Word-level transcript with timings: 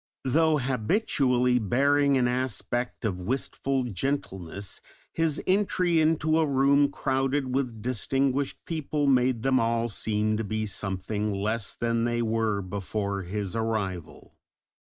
Though 0.23 0.57
habitually 0.57 1.59
bearing 1.59 2.17
an 2.17 2.27
aspect 2.27 3.05
of 3.05 3.21
wistful 3.21 3.83
gentleness, 3.83 4.81
his 5.13 5.39
entry 5.45 5.99
into 5.99 6.39
a 6.39 6.45
room 6.47 6.89
crowded 6.89 7.53
with 7.53 7.83
distinguished 7.83 8.65
people 8.65 9.05
made 9.05 9.43
them 9.43 9.59
all 9.59 9.89
seem 9.89 10.37
to 10.37 10.43
be 10.43 10.65
something 10.65 11.31
less 11.35 11.75
than 11.75 12.05
they 12.05 12.23
were 12.23 12.63
before 12.63 13.21
his 13.21 13.55
arrival. 13.55 14.33